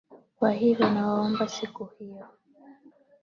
[0.35, 2.27] Kwa hivyo nawaomba siku hiyo.